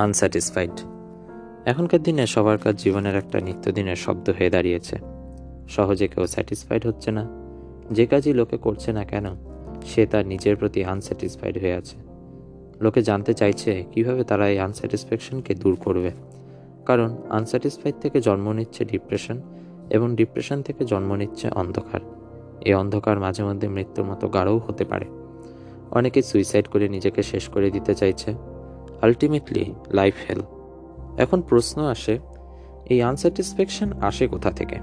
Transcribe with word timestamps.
Unsatisfied 0.00 0.70
এখনকার 1.64 2.02
দিনে 2.02 2.26
সবার 2.26 2.58
কাজ 2.58 2.82
জীবনের 2.82 3.16
একটা 3.16 3.40
নিত্যদিনের 3.40 3.96
শব্দ 3.96 4.30
হয়ে 4.30 4.50
দাঁড়িয়েছে। 4.50 4.96
সহজে 5.68 6.08
কেউ 6.08 6.26
স্যাটিসফাইড 6.26 6.86
হচ্ছে 6.86 7.10
না। 7.10 7.28
যে 7.90 8.06
কাজই 8.06 8.32
লোকে 8.32 8.56
করছে 8.56 8.92
না 8.92 9.04
কেন, 9.04 9.26
সে 9.86 10.06
তার 10.06 10.26
নিজের 10.26 10.56
প্রতি 10.56 10.84
আনস্যাটিসফাইড 10.84 11.58
হয়ে 11.58 11.74
আছে। 11.74 11.96
লোকে 12.80 13.02
জানতে 13.02 13.34
চাইছে 13.34 13.84
কীভাবে 13.92 14.24
তারা 14.24 14.48
এই 14.48 14.58
আনস্যাটিসফ্যাকশনকে 14.58 15.54
দূর 15.54 15.76
করবে। 15.76 16.10
কারণ 16.86 17.16
আনস্যাটিসফাইড 17.30 17.94
থেকে 18.00 18.20
জন্ম 18.20 18.52
নিচ্ছে 18.52 18.84
ডিপ্রেশন 18.84 19.40
এবং 19.90 20.16
ডিপ্রেশন 20.16 20.62
থেকে 20.62 20.84
জন্ম 20.84 21.14
নিচ্ছে 21.14 21.50
অন্ধকার। 21.50 22.00
এই 22.60 22.74
অন্ধকার 22.74 23.20
মাঝে 23.20 23.44
মধ্যে 23.44 23.68
মৃত্যুর 23.68 24.06
মতো 24.06 24.28
গাঢ়ও 24.28 24.58
হতে 24.58 24.84
পারে। 24.84 25.04
অনেকে 25.90 26.22
সুইসাইড 26.22 26.68
করে 26.68 26.88
নিজেকে 26.88 27.22
শেষ 27.22 27.48
করে 27.48 27.70
দিতে 27.70 27.94
চাইছে। 27.94 28.34
আলটিমেটলি 29.04 29.64
লাইফ 29.98 30.14
হেল 30.26 30.40
এখন 31.24 31.38
প্রশ্ন 31.50 31.78
আসে, 31.94 32.14
এই 32.92 32.98
আনস্যাটিসফ্যাকশন 33.10 33.88
আসে 34.08 34.24
কোথা 34.28 34.50
থেকে? 34.50 34.78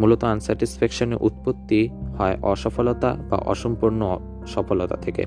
মূলত 0.00 0.22
আনস্যাটিসফ্যাকশনের 0.34 1.18
উৎপত্তি 1.26 1.80
হয় 2.18 2.36
অসফলতা 2.52 3.10
বা 3.30 3.38
অসম্পূর্ণ 3.52 4.00
সফলতা 4.54 4.96
থেকে। 4.96 5.24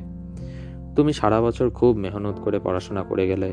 তুমি 0.95 1.11
সারা 1.13 1.39
বছর 1.41 1.67
খুব 1.69 1.91
মেহনত 2.03 2.37
করে 2.45 2.57
পড়াশোনা 2.59 3.01
করে 3.09 3.23
গেলে, 3.31 3.49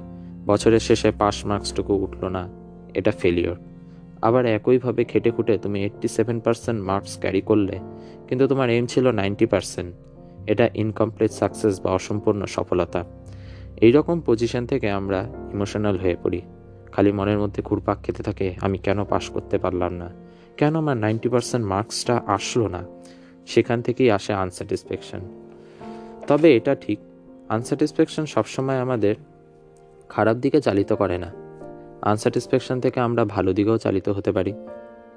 বছরের 0.46 0.82
শেষে 0.88 1.10
পাস 1.20 1.36
মার্কসটুকু 1.48 1.92
উঠল 2.04 2.22
না, 2.36 2.42
এটা 2.98 3.12
ফেলিওর 3.20 3.58
আবার 4.22 4.44
একইভাবে 4.56 5.02
খেটে 5.10 5.30
খুঁটে 5.30 5.54
তুমি 5.58 5.78
eighty 5.84 6.08
seven 6.16 6.38
percent 6.44 6.78
marks 6.88 7.12
carry 7.22 7.42
করলে, 7.50 7.76
কিন্তু 8.28 8.44
তোমার 8.50 8.68
এম 8.76 8.84
ছিল 8.92 9.06
নাইনটি 9.20 9.46
পার্সেন্ট 9.52 9.90
এটা 10.52 10.66
ইনকমপ্লিট 10.82 11.32
সাকসেস 11.40 11.74
বা 11.82 11.90
অসম্পূর্ণ 11.98 12.40
সফলতা। 12.56 13.00
এই 13.76 13.92
রকম 13.92 14.20
পজিশন 14.26 14.66
থেকে 14.66 14.90
আমরা 14.90 15.28
ইমোশনাল 15.52 15.98
হয়ে 15.98 16.16
পড়ি। 16.22 16.42
খালি 16.92 17.12
মনের 17.12 17.38
মধ্যে 17.38 17.62
ঘুরপাক 17.62 17.98
খেতে 18.02 18.22
থাকে, 18.22 18.54
আমি 18.60 18.78
কেন 18.78 19.04
পাশ 19.04 19.30
করতে 19.30 19.58
পারলাম 19.58 19.92
না? 19.92 20.10
কেন 20.56 20.76
আমার 20.76 20.96
নাইনটি 20.96 21.28
পার্সেন্ট 21.28 21.66
মার্কসটা 21.66 22.22
আসলো 22.26 22.68
না? 22.68 22.82
সেখান 23.46 23.82
থেকেই 23.82 24.10
আসে 24.10 24.32
আনস্যাটিসফ্যাকশন 24.32 25.20
তবে 26.28 26.56
এটা 26.56 26.74
ঠিক 26.74 26.98
আনস্যাটিসফ্যাকশন 27.48 28.26
সবসময় 28.26 28.78
আমাদের 28.78 29.14
খারাপ 30.08 30.36
দিকে 30.36 30.60
চালিত 30.60 30.92
করে 30.92 31.18
না। 31.18 31.32
আনস্যাটিসফ্যাকশন 32.02 32.80
থেকে 32.80 33.00
আমরা 33.00 33.24
ভালো 33.24 33.52
দিকেও 33.52 33.78
চালিত 33.78 34.08
হতে 34.08 34.32
পারি। 34.32 34.54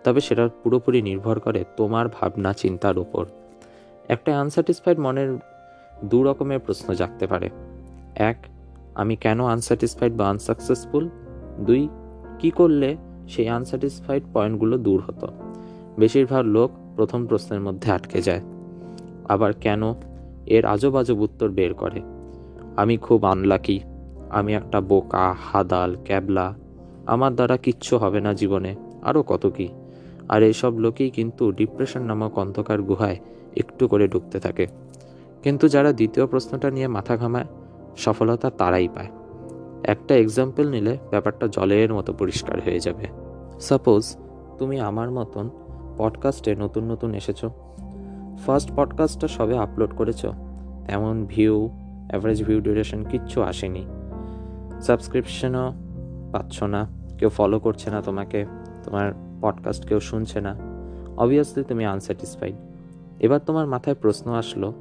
তবে 0.03 0.21
সেটা 0.21 0.49
পুরোপুরি 0.63 1.01
নির্ভর 1.01 1.39
করে 1.39 1.63
তোমার 1.77 2.07
ভাবনা 2.07 2.53
চিন্তার 2.53 2.97
উপর। 2.97 3.25
একটা 4.07 4.39
আনস্যাটিসফাইড 4.39 4.99
মনের 4.99 5.37
দু 6.03 6.23
রকমের 6.23 6.59
প্রশ্ন 6.59 6.93
জাগতে 6.93 7.27
পারে। 7.27 7.49
এক, 8.15 8.45
আমি 8.95 9.15
কেন 9.15 9.45
আনস্যাটিসফাইড 9.45 10.13
বা 10.13 10.29
আনসাকসেসফুল 10.29 11.09
দুই, 11.59 11.89
কি 12.39 12.49
করলে 12.49 12.97
সেই 13.27 13.49
আনস্যাটিসফাইড 13.49 14.23
পয়েন্টগুলো 14.33 14.77
দূর 14.77 15.03
হতো? 15.07 15.27
বেশিরভাগ 15.99 16.45
লোক 16.45 16.71
প্রথম 16.95 17.27
প্রশ্নের 17.27 17.61
মধ্যে 17.61 17.91
আটকে 17.91 18.21
যায়। 18.21 18.41
আবার 19.29 19.53
কেন? 19.53 19.93
এর 20.45 20.65
আজব 20.65 20.95
আজব 20.95 21.19
উত্তর 21.19 21.49
বের 21.49 21.73
করে। 21.73 22.01
আমি 22.77 22.97
খুব 22.97 23.25
আনলাকি 23.25 23.79
আমি 24.29 24.53
একটা 24.53 24.81
বোকা, 24.81 25.35
হাদাল, 25.39 25.95
ক্যাবলা। 26.05 26.55
আমার 27.05 27.35
দ্বারা 27.35 27.57
কিচ্ছু 27.57 27.97
হবে 27.97 28.21
না 28.21 28.33
জীবনে। 28.33 28.75
আরও 29.01 29.23
কত 29.23 29.49
কি? 29.49 29.67
আর 30.29 30.43
এইসব 30.43 30.77
লোকেই 30.77 31.09
কিন্তু 31.09 31.51
ডিপ্রেশন 31.51 32.03
নামক 32.03 32.37
অন্ধকার 32.37 32.81
গুহায় 32.81 33.17
একটু 33.57 33.87
করে 33.87 34.07
ঢুকতে 34.07 34.39
থাকে। 34.39 34.67
কিন্তু 35.43 35.67
যারা 35.67 35.93
দ্বিতীয় 35.93 36.25
প্রশ্নটা 36.25 36.69
নিয়ে 36.69 36.87
মাথা 36.87 37.17
ঘামায় 37.17 37.45
সফলতা 37.95 38.49
তারাই 38.49 38.87
পায়। 38.87 39.07
একটা 39.83 40.15
এক্সাম্পল 40.15 40.69
নিলে 40.69 40.97
ব্যাপারটা 41.09 41.47
জলের 41.47 41.93
মতো 41.93 42.13
পরিষ্কার 42.13 42.59
হয়ে 42.59 42.79
যাবে। 42.79 43.07
সাপোজ 43.59 44.17
তুমি 44.57 44.79
আমার 44.79 45.11
মতন 45.11 45.49
পডকাস্টে 45.97 46.55
নতুন 46.55 46.91
নতুন 46.91 47.15
এসেছ। 47.15 47.45
ফার্স্ট 48.45 48.71
পডকাস্টটা 48.75 49.27
সবে 49.27 49.57
আপলোড 49.57 49.95
করেছ। 49.95 50.25
তেমন 50.87 51.25
ভিউ 51.29 51.69
অ্যাভারেজ 52.09 52.43
ভিউ 52.43 52.61
ডিউরেশন 52.61 53.03
কিচ্ছু 53.03 53.41
আসেনি। 53.41 53.85
সাবস্ক্রিপশনও 54.81 55.73
পাচ্ছ 56.31 56.63
না। 56.63 56.87
কেউ 57.17 57.29
ফলো 57.29 57.59
করছে 57.59 57.91
না 57.91 58.01
তোমাকে। 58.01 58.45
তোমার 58.83 59.13
পডকাস্ট 59.41 59.87
কেউ 59.87 59.99
শুনছে 59.99 60.41
না। 60.41 60.55
অবভিয়াসলি 61.17 61.63
তুমি 61.63 61.85
আনস্যাটিসফাইড 61.85 62.55
এবার 63.19 63.39
তোমার 63.39 63.67
মাথায় 63.67 63.95
প্রশ্ন 63.95 64.31
আসলো 64.31 64.73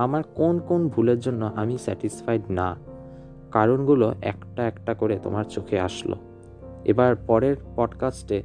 আমার 0.00 0.22
কোন 0.34 0.58
কোন 0.58 0.88
ভুলের 0.88 1.18
জন্য 1.18 1.50
আমি 1.56 1.78
স্যাটিসফাইড 1.78 2.42
না? 2.50 2.76
কারণগুলো 3.50 4.14
একটা 4.22 4.66
একটা 4.66 4.94
করে 4.94 5.18
তোমার 5.22 5.44
চোখে 5.44 5.80
আসলো। 5.80 6.16
এবার 6.84 7.16
পরের 7.16 7.56
পডকাস্টে 7.76 8.42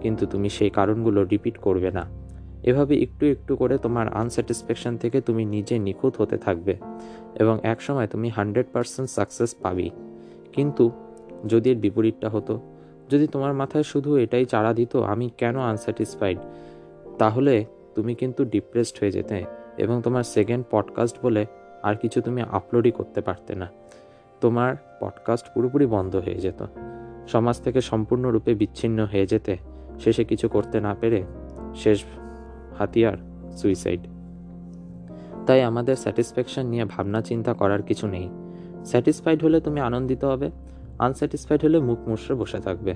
কিন্তু 0.00 0.26
তুমি 0.26 0.48
সেই 0.48 0.70
কারণগুলো 0.70 1.24
রিপিট 1.24 1.58
করবে 1.58 1.90
না। 1.90 2.06
এভাবে 2.62 3.02
একটু 3.02 3.26
একটু 3.26 3.56
করে 3.56 3.78
তোমার 3.78 4.08
আনস্যাটিসফ্যাকশন 4.08 4.96
থেকে 4.96 5.20
তুমি 5.20 5.44
নিজে 5.44 5.78
নিখুঁত 5.78 6.12
হতে 6.18 6.38
থাকবে 6.38 6.76
এবং 7.34 7.58
একসময় 7.62 8.06
তুমি 8.06 8.28
হান্ড্রেড 8.28 8.66
পারসেন্ট 8.72 9.10
সাকসেস 9.10 9.54
পাবি 9.54 9.90
কিন্তু 10.52 10.90
যদি 11.48 11.70
এর 11.70 11.76
বিপরীতটা 11.76 12.28
হতো, 12.28 12.60
যদি 13.10 13.26
তোমার 13.26 13.54
মাথায় 13.54 13.84
শুধু 13.84 14.16
এটাই 14.16 14.44
চাড়া 14.44 14.72
দিত, 14.74 14.96
আমি 14.96 15.30
কেন 15.38 15.56
আনস্যাটিসফাইড 15.56 16.38
তাহলে 17.18 17.64
তুমি 17.94 18.14
কিন্তু 18.14 18.44
ডিপ্রেসড 18.44 18.96
হয়ে 19.00 19.12
যেতে 19.12 19.44
এবং 19.78 20.02
তোমার 20.02 20.22
সেকেন্ড 20.22 20.66
পডকাস্ট 20.70 21.16
বলে 21.22 21.46
আর 21.82 21.94
কিছু 21.94 22.20
তুমি 22.20 22.42
আপলোডই 22.42 22.90
করতে 22.90 23.20
পারতে 23.20 23.54
না। 23.54 23.68
তোমার 24.40 24.76
পডকাস্ট 25.00 25.46
পুরোপুরি 25.54 25.86
বন্ধ 25.86 26.16
হয়ে 26.16 26.34
যেত। 26.34 26.66
সমাজ 27.28 27.60
থেকে 27.60 27.80
সম্পূর্ণরূপে 27.80 28.54
বিচ্ছিন্ন 28.54 29.04
হয়ে 29.04 29.26
যেতে, 29.26 29.56
শেষে 30.00 30.24
কিছু 30.24 30.48
করতে 30.48 30.80
না 30.80 30.96
পেরে 31.00 31.22
শেষ 31.74 32.04
হাতিয়ার 32.78 33.16
সুইসাইড 33.52 34.00
তাই 35.46 35.62
আমাদের 35.62 35.96
স্যাটিসফ্যাকশন 35.96 36.66
নিয়ে 36.66 36.84
ভাবনা 36.84 37.22
চিন্তা 37.22 37.54
করার 37.54 37.82
কিছু 37.82 38.06
নেই। 38.06 38.28
স্যাটিসফাইড 38.84 39.44
হলে 39.44 39.60
তুমি 39.60 39.80
আনন্দিত 39.80 40.24
হবে 40.24 40.50
আনস্যাটিসফাইড 40.98 41.64
হলে 41.64 41.78
মুখ 41.78 41.98
মুশড়ে 42.08 42.34
বসে 42.34 42.58
থাকবে। 42.58 42.94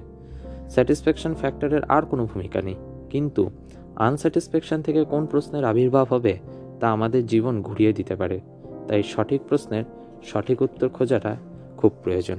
স্যাটিসফ্যাকশন 0.69 1.35
ফ্যাক্টরের 1.35 1.85
আর 1.85 2.03
কোনো 2.03 2.27
ভূমিকা 2.27 2.63
নেই। 2.63 2.75
কিন্তু 3.11 3.51
আনস্যাটিসফ্যাকশন 3.97 4.83
থেকে 4.83 5.05
কোন 5.05 5.27
প্রশ্নের 5.27 5.65
আবির্ভাব 5.65 6.07
হবে 6.11 6.39
তা 6.81 6.91
আমাদের 6.91 7.27
জীবন 7.27 7.63
ঘুরিয়ে 7.63 7.93
দিতে 7.93 8.17
পারে। 8.17 8.41
তাই 8.89 9.03
সঠিক 9.03 9.41
প্রশ্নের 9.49 9.85
সঠিক 10.25 10.63
উত্তর 10.63 10.89
খোঁজাটা 10.89 11.37
খুব 11.77 11.93
প্রয়োজন। 12.03 12.37